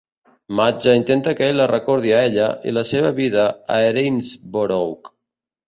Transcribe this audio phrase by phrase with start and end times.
[0.59, 5.15] Madge intenta que ell la recordi a ella i la seva vida a Erinsborough.